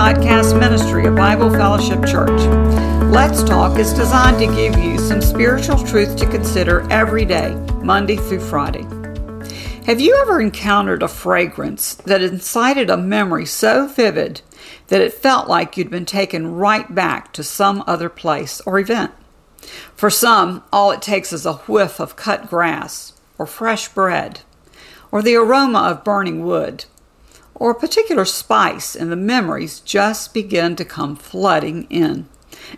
[0.00, 2.40] podcast ministry of Bible Fellowship Church.
[3.12, 8.16] Let's Talk is designed to give you some spiritual truth to consider every day, Monday
[8.16, 8.86] through Friday.
[9.84, 14.40] Have you ever encountered a fragrance that incited a memory so vivid
[14.86, 19.12] that it felt like you'd been taken right back to some other place or event?
[19.94, 24.40] For some, all it takes is a whiff of cut grass, or fresh bread,
[25.12, 26.86] or the aroma of burning wood
[27.60, 32.26] or a particular spice, and the memories just begin to come flooding in.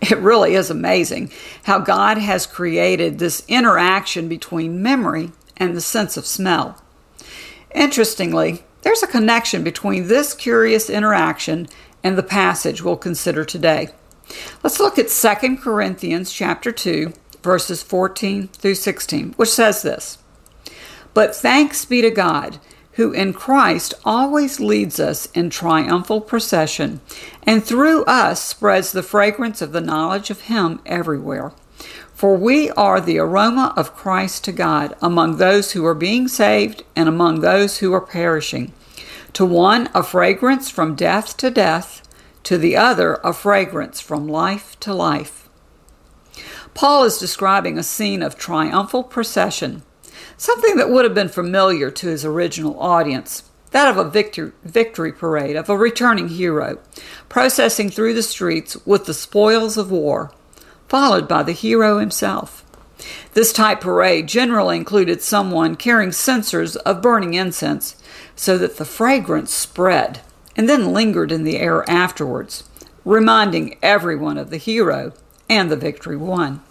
[0.00, 1.30] It really is amazing
[1.64, 6.82] how God has created this interaction between memory and the sense of smell.
[7.74, 11.68] Interestingly, there's a connection between this curious interaction
[12.02, 13.90] and the passage we'll consider today.
[14.64, 17.12] Let's look at 2 Corinthians chapter 2
[17.42, 20.18] verses 14 through 16, which says this:
[21.14, 22.58] But thanks be to God
[22.92, 27.00] who in Christ always leads us in triumphal procession,
[27.44, 31.52] and through us spreads the fragrance of the knowledge of Him everywhere.
[32.12, 36.82] For we are the aroma of Christ to God among those who are being saved
[36.94, 38.72] and among those who are perishing.
[39.34, 42.02] To one, a fragrance from death to death,
[42.42, 45.48] to the other, a fragrance from life to life.
[46.74, 49.82] Paul is describing a scene of triumphal procession
[50.40, 55.12] something that would have been familiar to his original audience that of a victory, victory
[55.12, 56.78] parade of a returning hero,
[57.28, 60.32] processing through the streets with the spoils of war,
[60.88, 62.64] followed by the hero himself.
[63.34, 67.94] This type parade generally included someone carrying censers of burning incense
[68.34, 70.22] so that the fragrance spread
[70.56, 72.64] and then lingered in the air afterwards,
[73.04, 75.12] reminding everyone of the hero
[75.50, 76.62] and the victory won.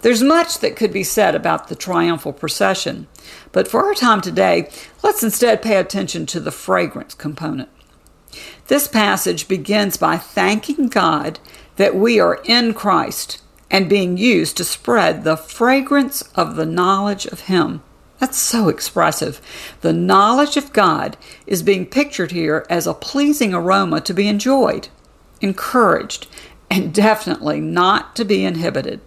[0.00, 3.06] There's much that could be said about the triumphal procession,
[3.52, 4.70] but for our time today,
[5.02, 7.68] let's instead pay attention to the fragrance component.
[8.66, 11.38] This passage begins by thanking God
[11.76, 17.26] that we are in Christ and being used to spread the fragrance of the knowledge
[17.26, 17.82] of Him.
[18.18, 19.40] That's so expressive.
[19.82, 21.16] The knowledge of God
[21.46, 24.88] is being pictured here as a pleasing aroma to be enjoyed,
[25.40, 26.26] encouraged,
[26.70, 29.00] and definitely not to be inhibited.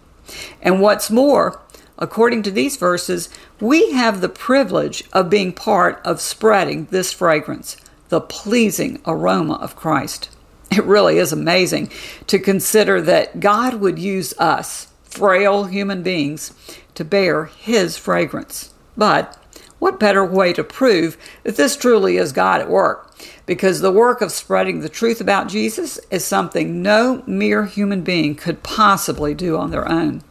[0.61, 1.61] And what's more,
[1.97, 3.29] according to these verses,
[3.59, 7.77] we have the privilege of being part of spreading this fragrance,
[8.09, 10.29] the pleasing aroma of Christ.
[10.71, 11.91] It really is amazing
[12.27, 16.53] to consider that God would use us, frail human beings,
[16.95, 18.73] to bear His fragrance.
[18.95, 19.37] But
[19.79, 23.11] what better way to prove that this truly is God at work?
[23.45, 28.35] Because the work of spreading the truth about Jesus is something no mere human being
[28.35, 30.21] could possibly do on their own.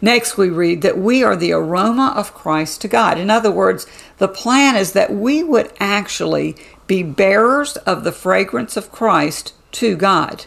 [0.00, 3.18] Next, we read that we are the aroma of Christ to God.
[3.18, 3.86] In other words,
[4.18, 6.56] the plan is that we would actually
[6.86, 10.46] be bearers of the fragrance of Christ to God.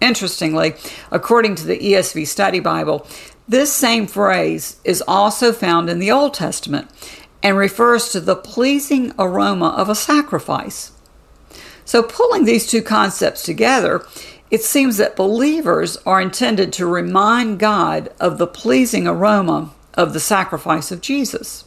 [0.00, 0.74] Interestingly,
[1.10, 3.06] according to the ESV Study Bible,
[3.48, 6.88] this same phrase is also found in the Old Testament
[7.42, 10.92] and refers to the pleasing aroma of a sacrifice.
[11.84, 14.04] So, pulling these two concepts together,
[14.50, 20.20] it seems that believers are intended to remind God of the pleasing aroma of the
[20.20, 21.64] sacrifice of Jesus.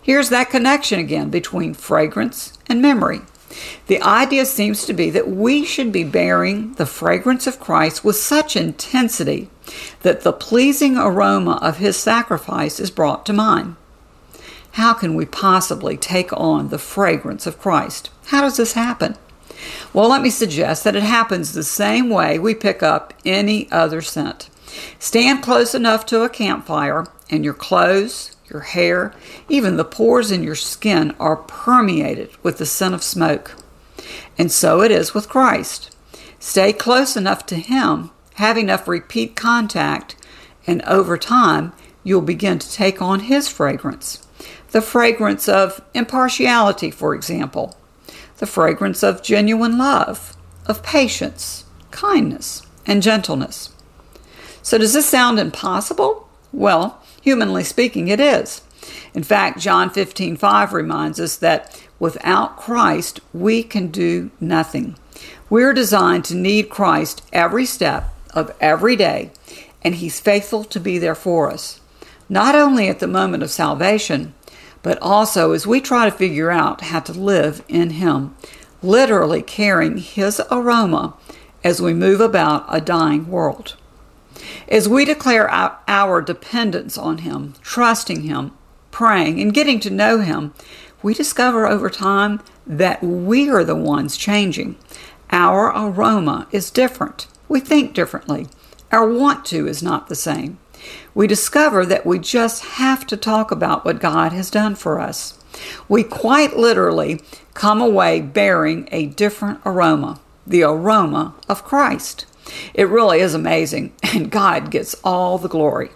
[0.00, 3.22] Here's that connection again between fragrance and memory.
[3.86, 8.16] The idea seems to be that we should be bearing the fragrance of Christ with
[8.16, 9.48] such intensity
[10.02, 13.76] that the pleasing aroma of his sacrifice is brought to mind.
[14.74, 18.10] How can we possibly take on the fragrance of Christ?
[18.26, 19.14] How does this happen?
[19.92, 24.02] Well, let me suggest that it happens the same way we pick up any other
[24.02, 24.50] scent.
[24.98, 29.14] Stand close enough to a campfire, and your clothes, your hair,
[29.48, 33.54] even the pores in your skin are permeated with the scent of smoke.
[34.36, 35.94] And so it is with Christ.
[36.40, 40.16] Stay close enough to Him, have enough repeat contact,
[40.66, 41.72] and over time
[42.02, 44.23] you'll begin to take on His fragrance.
[44.74, 47.76] The fragrance of impartiality, for example,
[48.38, 50.36] the fragrance of genuine love,
[50.66, 51.62] of patience,
[51.92, 53.70] kindness, and gentleness.
[54.62, 56.28] So, does this sound impossible?
[56.52, 58.62] Well, humanly speaking, it is.
[59.14, 64.96] In fact, John 15 5 reminds us that without Christ, we can do nothing.
[65.48, 69.30] We're designed to need Christ every step of every day,
[69.82, 71.80] and He's faithful to be there for us,
[72.28, 74.34] not only at the moment of salvation,
[74.84, 78.36] but also as we try to figure out how to live in Him,
[78.82, 81.14] literally carrying His aroma
[81.64, 83.76] as we move about a dying world.
[84.68, 88.52] As we declare our dependence on Him, trusting Him,
[88.90, 90.52] praying, and getting to know Him,
[91.02, 94.76] we discover over time that we are the ones changing.
[95.30, 97.26] Our aroma is different.
[97.48, 98.48] We think differently.
[98.92, 100.58] Our want to is not the same.
[101.14, 105.38] We discover that we just have to talk about what God has done for us.
[105.88, 107.20] We quite literally
[107.54, 112.26] come away bearing a different aroma, the aroma of Christ.
[112.74, 115.90] It really is amazing, and God gets all the glory.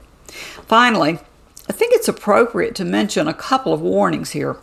[0.66, 1.18] Finally,
[1.68, 4.56] I think it's appropriate to mention a couple of warnings here.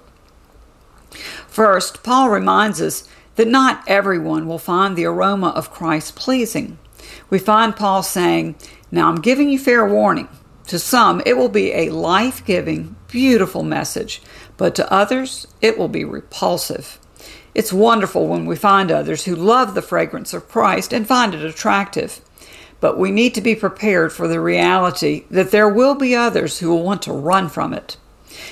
[1.48, 6.78] First, Paul reminds us that not everyone will find the aroma of Christ pleasing.
[7.30, 8.56] We find Paul saying,
[8.92, 10.30] Now I'm giving you fair warning.
[10.68, 14.22] To some, it will be a life giving, beautiful message,
[14.58, 17.00] but to others, it will be repulsive.
[17.54, 21.46] It's wonderful when we find others who love the fragrance of Christ and find it
[21.46, 22.20] attractive.
[22.82, 26.70] But we need to be prepared for the reality that there will be others who
[26.70, 27.98] will want to run from it.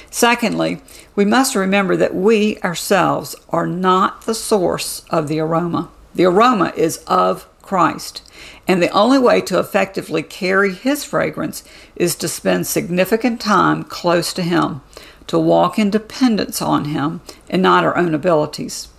[0.09, 0.81] Secondly,
[1.15, 5.89] we must remember that we ourselves are not the source of the aroma.
[6.15, 8.21] The aroma is of Christ.
[8.68, 11.63] And the only way to effectively carry His fragrance
[11.95, 14.81] is to spend significant time close to Him,
[15.25, 18.89] to walk in dependence on Him and not our own abilities.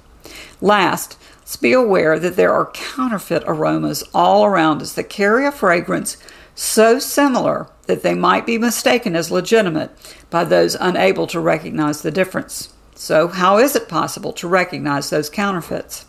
[0.61, 5.53] Last, let's be aware that there are counterfeit aromas all around us that carry a
[5.53, 6.17] fragrance
[6.57, 9.91] so similar that they might be mistaken as legitimate
[10.31, 12.73] by those unable to recognize the difference.
[12.95, 16.07] So, how is it possible to recognize those counterfeits?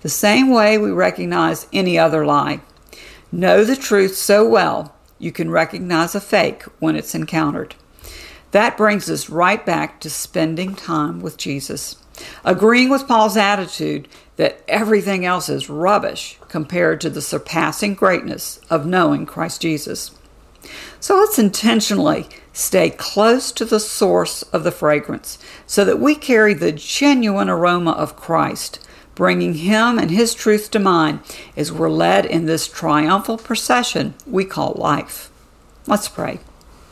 [0.00, 2.60] The same way we recognize any other lie.
[3.32, 7.74] Know the truth so well you can recognize a fake when it's encountered.
[8.52, 11.96] That brings us right back to spending time with Jesus.
[12.44, 18.86] Agreeing with Paul's attitude that everything else is rubbish compared to the surpassing greatness of
[18.86, 20.12] knowing Christ Jesus.
[21.00, 26.54] So let's intentionally stay close to the source of the fragrance so that we carry
[26.54, 28.80] the genuine aroma of Christ,
[29.18, 31.18] bringing Him and His truth to mind
[31.56, 35.28] as we're led in this triumphal procession we call life.
[35.88, 36.38] Let's pray.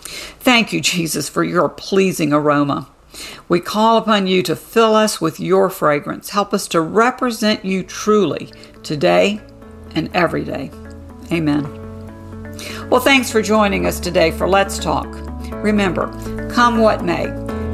[0.01, 2.89] Thank you, Jesus, for your pleasing aroma.
[3.49, 6.31] We call upon you to fill us with your fragrance.
[6.31, 8.53] Help us to represent you truly
[8.83, 9.41] today
[9.95, 10.73] and every day.
[11.31, 11.63] Amen.
[12.91, 15.07] Well, thanks for joining us today for Let's Talk.
[15.63, 16.09] Remember,
[16.51, 17.27] come what may,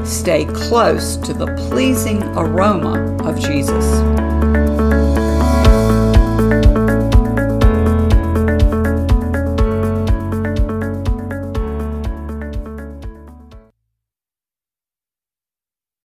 [0.04, 4.31] stay close to the pleasing aroma of Jesus.